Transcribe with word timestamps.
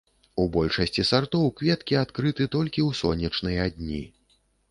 У 0.43 0.43
большасці 0.53 1.03
сартоў 1.09 1.45
кветкі 1.59 1.99
адкрыты 2.03 2.43
толькі 2.57 2.79
ў 2.89 3.01
сонечныя 3.01 3.63
дні. 3.79 4.01